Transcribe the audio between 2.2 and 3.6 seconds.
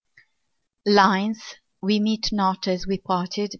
NOT AS WE PARTED'.